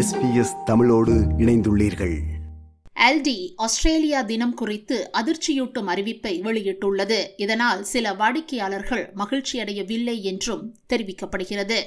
[0.00, 2.16] SBS தமிழோடு இணைந்துள்ளீர்கள்.
[2.94, 7.26] LT Australia தினம் குறித்து அதிர்ச்சியூட்டும் அறிவிப்பை வெளியிட்டுள்ளது.
[7.36, 11.78] இதனால் சில வாடிக்கையாளர்கள் மகிழ்ச்சியடையவில்லை என்றும் தெரிவிக்கப்படுகிறது.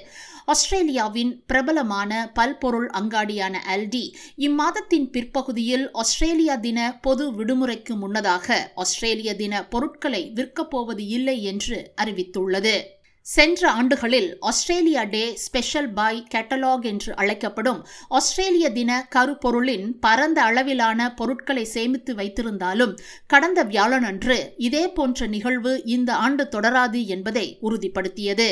[0.46, 10.32] ஆஸ்திரேலியாவின் பிரபலமான பல்பொருள் அங்காடியான அல்டி இம்மாதத்தின் பிற்பகுதியில் ஆஸ்திரேலியா தின பொது விடுமுறைக்கு முன்னதாக ஆஸ்திரேலிய தின பொருட்களை
[10.36, 12.82] விற்கப்போவது இல்லை என்று அறிவித்துள்ளது.
[13.26, 21.64] சென்ற ஆண்டுகளில் Australia Day special buy catalogue என்று அழைக்கப்படும் ஆஸ்திரேலிய தின கருப்பொருளின் பரந்த அளவிலான பொருட்களை
[21.66, 22.94] சேமித்து வைத்திருந்தாலும்
[23.28, 28.50] கடந்த வியாழனன்று இதே போன்ற நிகழ்வு இந்த ஆண்டு தொடராது என்பதை உறுதிப்படுத்தியது.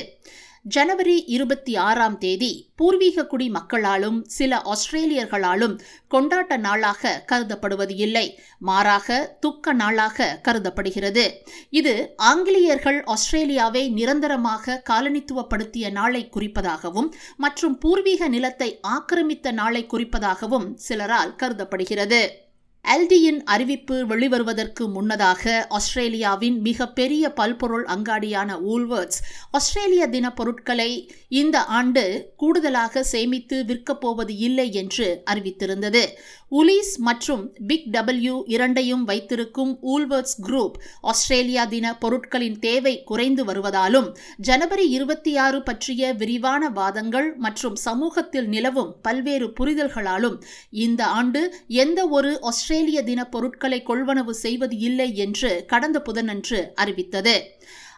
[0.65, 5.79] ஜனவரி இருபத்தி ஆறாம் தேதி பூர்வீக குடி மக்களாலும் சில ஆஸ்திரேலியர்களாலும்
[6.11, 8.39] கொண்டாட்ட நாளாக கருதப்படுவது இல்லை.
[8.59, 11.43] மாறாக துக்க நாளாக கருதப்படுகிறது.
[11.70, 22.49] இது ஆங்கிலேயர்கள் ஆஸ்திரேலியாவை நிரந்தரமாக காலனித்துவப்படுத்திய நாளை குறிப்பதாகவும் மற்றும் பூர்வீக நிலத்தை ஆக்கிரமித்த நாளை குறிப்பதாகவும் சிலரால் கருதப்படுகிறது.
[22.85, 29.20] எல்டியின் அறிவிப்பு வெளிவருவதற்கு முன்னதாக ஆஸ்திரேலியாவின் மிகப்பெரிய பல்பொருள் அங்காடியான ஊல்வர்ட்ஸ்
[29.51, 30.91] ஆஸ்திரேலிய தின பொருட்களை
[31.32, 32.04] இந்த ஆண்டு
[32.35, 36.04] கூடுதலாக சேமித்து விற்கப் போவது இல்லை என்று அறிவித்திருந்தது.
[36.51, 44.88] உலீஸ் மற்றும் பிக் டபிள்யூ இரண்டையும் வைத்திருக்கும் ஊல்வர்ட்ஸ் குரூப் ஆஸ்திரேலியா தின பொருட்களின் தேவை குறைந்து வருவதாலும் ஜனவரி
[44.90, 50.38] இருபத்தி ஆறு பற்றிய விரிவான வாதங்கள் மற்றும் சமூகத்தில் நிலவும் பல்வேறு புரிதல்களாலும்
[50.79, 51.43] இந்த ஆண்டு
[51.77, 57.33] எந்த ஒரு ஆஸ்திரேலிய ஆஸ்திரேலிய தின பொருட்களை கொள்வனவு செய்வது இல்லை என்று கடந்த புதனன்று அறிவித்தது.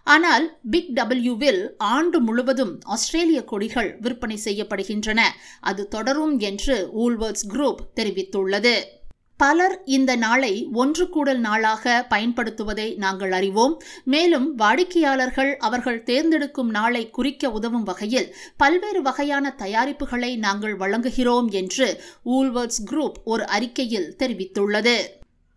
[0.04, 5.22] ஆனால் பிக் டபிள்யூவில் ஆண்டு முழுவதும் ஆஸ்திரேலிய கொடிகள் விற்பனை செய்யப்படுகின்றன.
[5.62, 8.74] அது தொடரும் என்று ஊல்வர்ட்ஸ் குரூப் தெரிவித்துள்ளது.
[9.44, 13.82] பலர் இந்த நாளை ஒன்று கூடல் நாளாக பயன்படுத்துவதை நாங்கள் அறிவோம்.
[14.04, 22.82] மேலும் வாடிக்கையாளர்கள் அவர்கள் தேர்ந்தெடுக்கும் நாளை குறிக்க உதவும் வகையில் பல்வேறு வகையான தயாரிப்புகளை நாங்கள் வழங்குகிறோம் என்று ஊல்வர்ட்ஸ்
[22.92, 24.98] குரூப் ஒரு அறிக்கையில் தெரிவித்துள்ளது.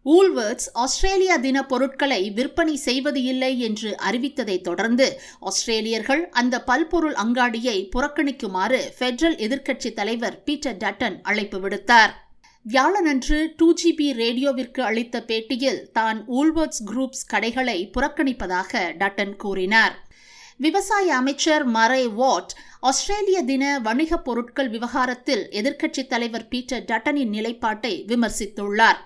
[0.05, 8.81] ஊல்வர்ட்ஸ் ஆஸ்திரேலியா தின பொருட்களை விற்பனை செய்வது இல்லை என்று அறிவித்ததை தொடர்ந்து ஆஸ்திரேலியர்கள் அந்த பல்பொருள் அங்காடியை புறக்கணிக்குமாறு
[8.99, 12.15] ஃபெடரல் எதிர்க்கட்சி தலைவர் பீட்டர் டட்டன் அழைப்பு விடுத்தார்.
[12.73, 20.07] வியாழனன்று டூ ஜிபி ரேடியோவிற்கு அளித்த பேட்டியில் தான் ஊல்வர்ட்ஸ் குரூப்ஸ் கடைகளை புறக்கணிப்பதாக டட்டன் கூறினார்.
[20.57, 28.97] விவசாய அமைச்சர் மரே வாட் ஆஸ்திரேலிய தின வணிகப் பொருட்கள் விவகாரத்தில் எதிர்க்கட்சித் தலைவர் பீட்டர் டட்டனின் நிலைப்பாட்டை விமர்சித்துள்ளார்.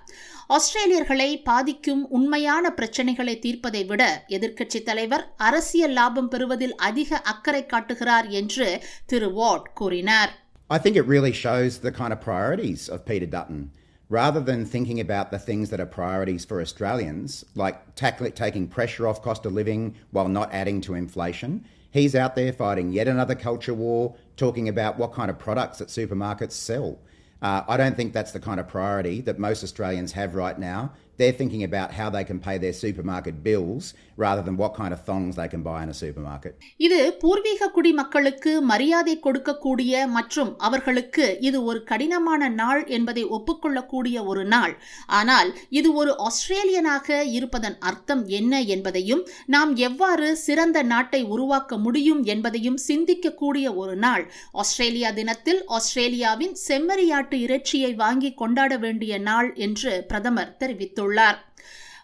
[0.48, 8.82] ஆஸ்திரேலியர்களை பாதிக்கும் உண்மையான பிரச்சினைகளை தீர்ப்பதை விட எதிர்க்கட்சித் தலைவர் அரசியல் லாபம் பெறுவதில் அதிக அக்கறை காட்டுகிறார் என்று
[9.06, 10.48] திரு வாட் கூறினார்.
[10.72, 13.72] I think it really shows the kind of priorities of Peter Dutton.
[14.08, 19.20] Rather than thinking about the things that are priorities for Australians, like taking pressure off
[19.20, 23.74] cost of living while not adding to inflation, he's out there fighting yet another culture
[23.74, 27.00] war, talking about what kind of products that supermarkets sell.
[27.42, 30.92] Uh, I don't think that's the kind of priority that most Australians have right now.
[31.20, 33.86] They're thinking about how they can pay their supermarket bills
[34.22, 36.52] rather than what kind of thongs they can buy in a supermarket.
[36.86, 44.74] இது பூர்வீக குடிமக்களுக்கு மரியாதை கொடுக்கக்கூடிய மற்றும் அவர்களுக்கு இது ஒரு கடினமான நாள் என்பதை ஒப்புக்கொள்ளக்கூடிய ஒரு நாள்.
[45.18, 45.50] ஆனால்
[45.80, 49.22] இது ஒரு ஆஸ்திரேலியனாக இருப்பதன் அர்த்தம் என்ன என்பதையும்
[49.56, 54.26] நாம் எவ்வாறு சிறந்த நாட்டை உருவாக்க முடியும் என்பதையும் சிந்திக்கக்கூடிய ஒரு நாள்.
[54.64, 61.08] ஆஸ்திரேலியா தினத்தில் ஆஸ்திரேலியாவின் செம்மறியாட்டு இறைச்சியை வாங்கி கொண்டாட வேண்டிய நாள் என்று பிரதமர் தெரிவித்துள்ளார்.
[61.10, 61.38] தெரிவித்துள்ளார்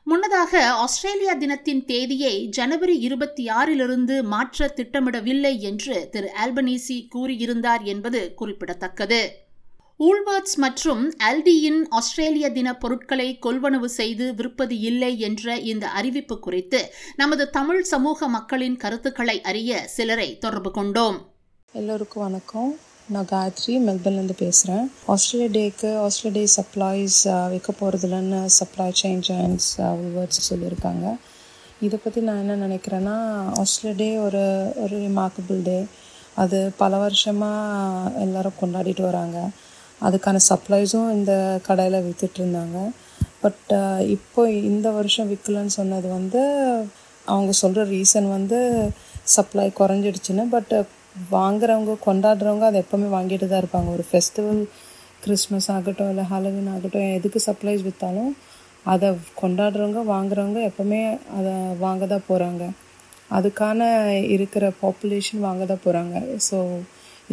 [0.03, 9.45] முன்னதாக ஆஸ்திரேலியா தினத்தின் தேதியை ஜனவரி இருபத்தி ஆறிலிருந்து மாற்ற திட்டமிடவில்லை என்று திரு ஆல்பனீசி கூறியிருந்தார் என்பது குறிப்பிடத்தக்கது.
[9.99, 17.51] ஊல்வர்ட்ஸ் மற்றும் அல்டியின் ஆஸ்திரேலிய தின பொருட்களை கொள்வனவு செய்து விற்பது இல்லை என்ற இந்த அறிவிப்பு குறித்து நமது
[17.51, 21.31] தமிழ் சமூக மக்களின் கருத்துக்களை அறிய சிலரை தொடர்பு கொண்டோம்.
[21.73, 22.79] எல்லோருக்கும் வணக்கம்.
[23.15, 27.19] நான் காயத்ரி மெல்பர்ன்லேருந்து பேசுகிறேன் ஆஸ்திரேலியா டேக்கு ஆஸ்திரேலியா டே சப்ளைஸ்
[27.53, 29.69] வைக்க போகிறதுலன்னு சப்ளை செயின் ஜாயின்ஸ்
[30.15, 31.05] வேர்ட்ஸ் சொல்லியிருக்காங்க.
[31.87, 33.15] இதை பற்றி நான் என்ன நினைக்கிறேன்னா
[33.63, 34.43] ஆஸ்திரேலியா டே ஒரு
[34.85, 35.79] ஒரு ரிமார்க்கபிள் டே
[36.45, 39.39] அது பல வருஷமாக எல்லோரும் கொண்டாடிட்டு வராங்க.
[40.07, 42.79] அதுக்கான சப்ளைஸும் இந்த கடையில் விற்றுட்டு இருந்தாங்க.
[43.45, 43.73] பட்
[44.17, 46.43] இப்போ இந்த வருஷம் விற்கலன்னு சொன்னது வந்து
[47.27, 48.59] அவங்க சொல்கிற ரீசன் வந்து
[49.37, 50.75] சப்ளை குறைஞ்சிடுச்சுன்னு பட்
[51.35, 53.91] வாங்குறவங்க கொண்டாடுறவங்க அதை எப்போவுமே வாங்கிட்டு தான் இருப்பாங்க.
[53.97, 54.63] ஒரு ஃபெஸ்டிவல்
[55.25, 58.33] கிறிஸ்மஸ் ஆகட்டும் இல்லை ஹாலோவின் ஆகட்டும் எதுக்கு சப்ளைஸ் விற்றாலும்
[58.93, 59.09] அதை
[59.41, 61.01] கொண்டாடுறவங்க வாங்குறவங்க எப்போவுமே
[61.39, 61.55] அதை
[61.85, 62.65] வாங்க தான் போகிறாங்க
[63.37, 63.81] அதுக்கான
[64.35, 66.17] இருக்கிற பாப்புலேஷன் வாங்க தான் போகிறாங்க
[66.49, 66.59] ஸோ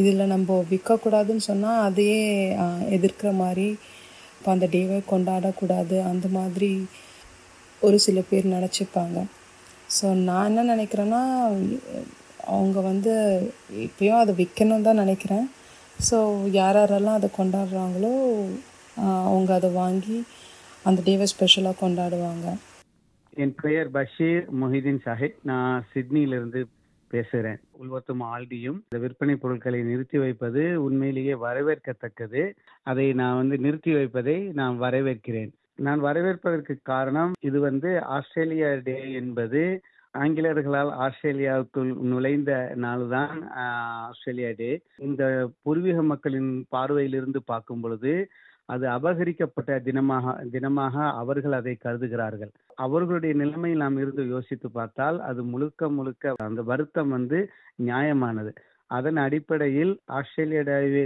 [0.01, 2.21] இதில் நம்ம விற்கக்கூடாதுன்னு சொன்னால் அதையே
[2.97, 3.67] எதிர்க்கிற மாதிரி
[4.37, 5.97] இப்போ அந்த டேவை கொண்டாடக்கூடாது.
[6.11, 6.71] அந்த மாதிரி
[7.81, 9.19] ஒரு சில பேர் நினச்சிப்பாங்க.
[9.97, 11.21] ஸோ நான் என்ன நினைக்கிறேன்னா
[12.51, 13.13] அவங்க வந்து
[13.85, 15.45] இப்பயும் அதை விற்கணும் தான் நினைக்கிறேன்.
[16.07, 16.17] ஸோ
[16.59, 18.13] யார் யாரெல்லாம் அதை கொண்டாடுறாங்களோ
[19.27, 20.17] அவங்க அதை வாங்கி
[20.87, 22.47] அந்த டேவை ஸ்பெஷலாக கொண்டாடுவாங்க.
[23.43, 26.61] என் பெயர் பஷீர் மொஹிதீன் சாஹிப் நான் சிட்னியிலிருந்து
[27.11, 28.77] பேசுகிறேன் உள்வத்தும் ஆல்டியும்.
[28.89, 32.43] இந்த விற்பனை பொருட்களை நிறுத்தி வைப்பது உண்மையிலேயே வரவேற்கத்தக்கது.
[32.91, 35.51] அதை நான் வந்து நிறுத்தி வைப்பதை நான் வரவேற்கிறேன்.
[35.85, 39.61] நான் வரவேற்பதற்கு காரணம் இது வந்து ஆஸ்திரேலியா டே என்பது
[40.17, 44.81] ஆங்கிலேயர்களால் ஆஸ்திரேலியாவுக்குள் நுழைந்த நாள் தான் ஆஸ்திரேலியா டே.
[44.97, 48.29] இந்த பூர்வீக மக்களின் பார்வையிலிருந்து பார்க்கும் பொழுது
[48.65, 52.51] அது அபகரிக்கப்பட்ட தினமாக தினமாக அவர்கள் அதை கருதுகிறார்கள்.
[52.75, 57.49] அவர்களுடைய நிலைமையில் நாம் இருந்து யோசித்து பார்த்தால் அது முழுக்க முழுக்க அந்த வருத்தம் வந்து
[57.83, 58.51] நியாயமானது.
[58.85, 60.61] அதன் அடிப்படையில் ஆஸ்திரேலிய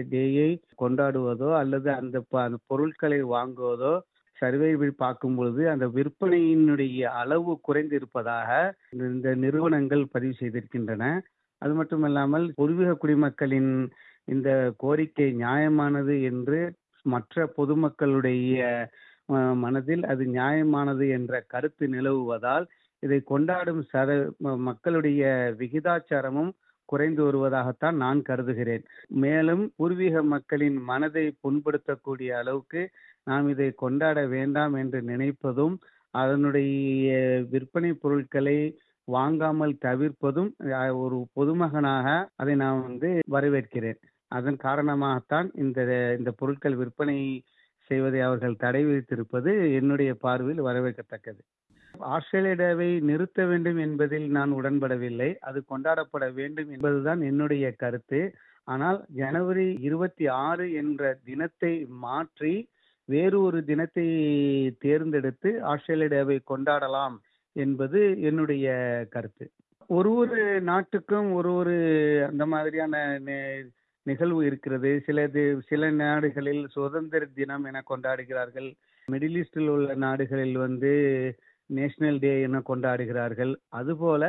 [0.09, 3.99] டேயை கொண்டாடுவதோ அல்லது அந்த ப- அந்த பொருட்களை வாங்குவதோ
[4.41, 11.19] சர்வேவில் பார்க்கும் பொழுது அந்த விற்பனையினுடைய அளவு குறைந்திருப்பதாக இந்த- இந்த நிறுவனங்கள் பதிவு செய்திருக்கின்றன.
[11.57, 13.89] அது மட்டுமல்லாமல் பூர்வீக குடிமக்களின்
[14.25, 18.87] இந்த கோரிக்கை நியாயமானது என்று மற்ற பொதுமக்களுடைய
[19.53, 22.65] மனதில் அது நியாயமானது என்ற கருத்து நிலவுவதால்
[22.99, 26.51] இதை கொண்டாடும் சர மக்களுடைய விகிதாச்சாரமும்
[26.91, 28.83] குறைந்து வருவதாகத்தான் நான் கருதுகிறேன்.
[29.23, 32.81] மேலும் பூர்வீக மக்களின் மனதை புண்படுத்தக்கூடிய அளவுக்கு
[33.29, 35.77] நாம் இதை கொண்டாட வேண்டாம் என்று நினைப்பதும்
[36.13, 37.07] அதனுடைய
[37.53, 38.57] விற்பனை பொருட்களை
[39.07, 40.51] வாங்காமல் தவிர்ப்பதும்
[41.03, 42.07] ஒரு பொதுமகனாக
[42.41, 43.99] அதை நான் வந்து வரவேற்கிறேன்.
[44.31, 45.79] அதன் காரணமாகத்தான் இந்த
[46.19, 47.19] இந்த பொருட்கள் விற்பனை
[47.87, 51.41] செய்வதை அவர்கள் தடை விதித்திருப்பது என்னுடைய பார்வையில் வரவேற்கத்தக்கது.
[52.09, 55.29] ஆஸ்திரேலியாவை நிறுத்த வேண்டும் என்பதில் நான் உடன்படவில்லை.
[55.39, 58.21] அது கொண்டாடப்பட வேண்டும் என்பதுதான் என்னுடைய கருத்து.
[58.67, 61.73] ஆனால் ஜனவரி இருபத்தி ஆறு என்ற தினத்தை
[62.05, 62.55] மாற்றி
[63.09, 64.07] வேறு ஒரு தினத்தை
[64.79, 67.15] தேர்ந்தெடுத்து ஆஸ்திரேலியாவை கொண்டாடலாம்
[67.55, 68.67] என்பது என்னுடைய
[69.09, 69.45] கருத்து.
[69.89, 71.75] ஒரு ஒரு நாட்டுக்கும் ஒரு ஒரு
[72.29, 72.95] அந்த மாதிரியான
[74.09, 74.91] நிகழ்வு இருக்கிறது.
[75.05, 78.69] சிலது சில நாடுகளில் சுதந்திர தினம் என கொண்டாடுகிறார்கள்.
[79.07, 80.91] மிடில் ஈஸ்டில் உள்ள நாடுகளில் வந்து
[81.69, 83.53] நேஷனல் டே என கொண்டாடுகிறார்கள்.
[83.79, 84.23] அதுபோல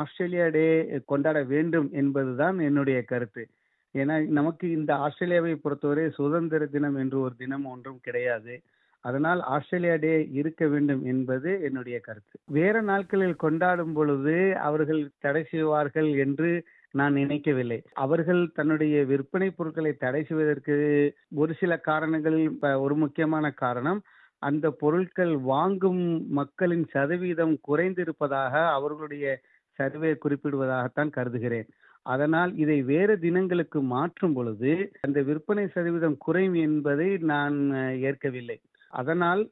[0.00, 0.66] ஆஸ்திரேலியா டே
[1.04, 3.42] கொண்டாட வேண்டும் என்பதுதான் என்னுடைய கருத்து.
[3.94, 8.54] ஏன்னா நமக்கு இந்த ஆஸ்திரேலியாவை பொறுத்தவரை சுதந்திர தினம் என்று ஒரு தினம் ஒன்றும் கிடையாது.
[9.04, 12.36] அதனால் ஆஸ்திரேலியா டே இருக்க வேண்டும் என்பது என்னுடைய கருத்து.
[12.58, 14.36] வேற நாட்களில் கொண்டாடும் பொழுது
[14.68, 16.50] அவர்கள் தடை செய்வார்கள் என்று
[16.98, 17.78] நான் நினைக்கவில்லை.
[18.04, 20.74] அவர்கள் தன்னுடைய விற்பனை பொருட்களை தடை செய்வதற்கு
[21.42, 22.36] ஒரு சில காரணங்கள்
[22.84, 24.00] ஒரு முக்கியமான காரணம்
[24.42, 26.02] அந்த பொருட்கள் வாங்கும்
[26.38, 29.26] மக்களின் சதவீதம் குறைந்திருப்பதாக அவர்களுடைய
[29.78, 31.68] சர்வே குறிப்பிடுவதாகத்தான் கருதுகிறேன்.
[32.06, 34.72] அதனால் இதை வேறு தினங்களுக்கு மாற்றும் பொழுது
[35.06, 37.56] அந்த விற்பனை சதவீதம் குறையும் என்பதை நான்
[38.10, 38.58] ஏற்கவில்லை.
[38.92, 39.42] அதனால்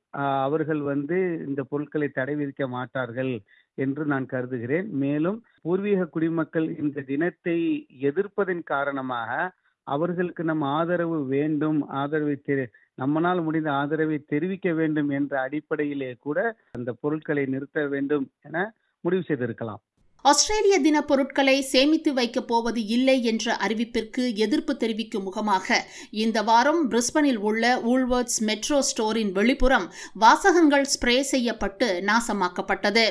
[0.46, 1.16] அவர்கள் வந்து
[1.46, 3.32] இந்த பொருட்களை தடை விதிக்க மாட்டார்கள்.
[3.74, 4.88] என்று நான் கருதுகிறேன்.
[4.88, 9.52] மேலும் பூர்வீக குடிமக்கள் இந்த தினத்தை எதிர்ப்பதன் காரணமாக
[9.86, 16.92] அவர்களுக்கு நம் ஆதரவு வேண்டும் ஆதரவை தெரி நம்மால் முடிந்த ஆதரவை தெரிவிக்க வேண்டும் என்ற அடிப்படையிலே கூட அந்த
[17.00, 19.82] பொருட்களை நிறுத்த வேண்டும் என முடிவு செய்திருக்கலாம்.
[20.24, 25.76] ஆஸ்திரேலிய தின பொருட்களை சேமித்து வைக்கப் போவது இல்லை என்ற அறிவிப்பிற்கு எதிர்ப்பு தெரிவிக்கும் முகமாக
[26.18, 29.86] இந்த வாரம் பிரிஸ்பனில் உள்ள ஊல்வர்ட்ஸ் மெட்ரோ ஸ்டோரின் வெளிப்புறம்
[30.22, 33.04] வாசகங்கள் ஸ்ப்ரே செய்யப்பட்டு நாசமாக்கப்பட்டது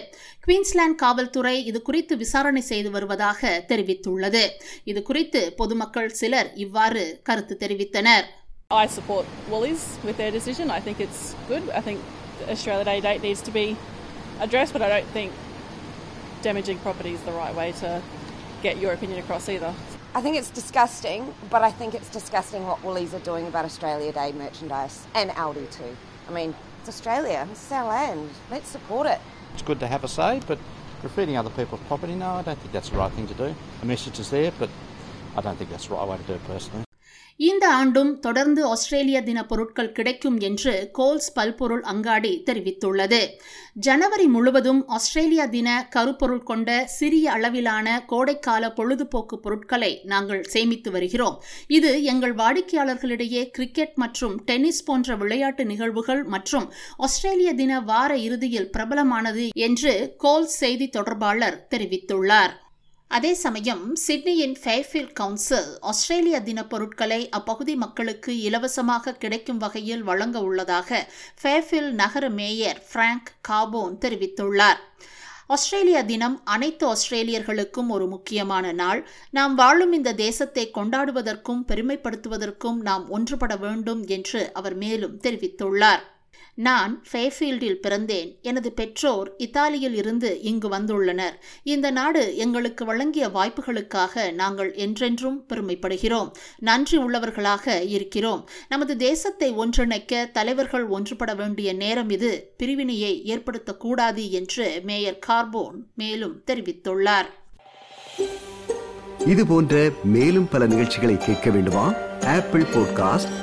[0.46, 4.44] குயின்ஸ்லாந்து காவல்துறை இது குறித்து விசாரணை செய்து வருவதாக தெரிவித்துள்ளது
[4.84, 8.28] இது குறித்து பொதுமக்கள் சிலர் இவ்வாறு கருத்து தெரிவித்தனர்
[8.76, 10.68] I support Woolies with their decision.
[10.72, 11.66] I think it's good.
[11.72, 12.00] I think
[12.50, 13.66] Australia Day date needs to be
[14.40, 15.32] addressed, but I don't think
[16.44, 18.02] damaging property is the right way to
[18.62, 19.74] get your opinion across either.
[20.14, 24.12] I think it's disgusting, but I think it's disgusting what Woolies are doing about Australia
[24.12, 25.98] Day merchandise and Aldi too.
[26.28, 28.30] I mean, it's Australia, it's our land.
[28.52, 29.20] Let's support it.
[29.54, 30.60] It's good to have a say, but
[31.02, 33.56] graffitiing other people's property, no, I don't think that's the right thing to do.
[33.80, 34.70] The message is there, but
[35.36, 36.84] I don't think that's the right way to do it personally.
[37.38, 43.28] இந்த ஆண்டும் தொடர்ந்து ஆஸ்திரேலிய தின பொருட்கள் கிடைக்கும் என்று goals பல்பொருள் அங்காடி தெரிவித்துள்ளது.
[43.74, 51.44] ஜனவரி முழுவதும் ஆஸ்திரேலியா தின கருப்பொருள் கொண்ட சிறிய அளவிலான கோடைக்கால பொழுதுபோக்கு பொருட்களை நாங்கள் சேமித்து வருகிறோம்.
[51.68, 59.48] இது எங்கள் வாடிக்கையாளர்களிடையே கிரிக்கெட் மற்றும் டென்னிஸ் போன்ற விளையாட்டு நிகழ்வுகள் மற்றும் ஆஸ்திரேலிய தின வார இறுதியில் பிரபலமானது
[59.54, 62.62] என்று கோல்ஸ் செய்தி தொடர்பாளர் தெரிவித்துள்ளார்.
[63.12, 71.00] அதே சமயம் சிட்னியின் ஃபேர்ஃபீல்ட் கவுன்சில் ஆஸ்திரேலிய தின பொருட்களை அப்பகுதி மக்களுக்கு இலவசமாக கிடைக்கும் வகையில் வழங்க உள்ளதாக
[71.42, 74.80] ஃபேர்ஃபீல்ட் நகர மேயர் பிராங்க் காபோன் தெரிவித்துள்ளார்.
[75.48, 79.02] ஆஸ்திரேலியா தினம் அனைத்து ஆஸ்திரேலியர்களுக்கும் ஒரு முக்கியமான நாள்.
[79.32, 86.04] நாம் வாழும் இந்த தேசத்தை கொண்டாடுவதற்கும் பெருமைப்படுத்துவதற்கும் நாம் ஒன்றுபட வேண்டும் என்று அவர் மேலும் தெரிவித்துள்ளார்.
[86.56, 88.42] நான் ஃபேஃபீல்டில் பிறந்தேன்.
[88.42, 91.34] எனது பெற்றோர் இத்தாலியில் இருந்து இங்கு வந்துள்ளனர்.
[91.64, 96.32] இந்த நாடு எங்களுக்கு வழங்கிய வாய்ப்புகளுக்காக நாங்கள் என்றென்றும் பெருமைப்படுகிறோம்.
[96.60, 98.50] நன்றி உள்ளவர்களாக இருக்கிறோம்.
[98.70, 102.54] நமது தேசத்தை ஒன்றிணைக்க தலைவர்கள் ஒன்றுபட வேண்டிய நேரம் இது.
[102.58, 107.30] பிரிவினையை ஏற்படுத்தக்கூடாது என்று மேயர் கார்போன் மேலும் தெரிவித்துள்ளார்.
[109.28, 111.94] இது போன்ற மேலும் பல நிகழ்ச்சிகளை கேட்க வேண்டுமா?
[112.26, 113.43] Apple podcast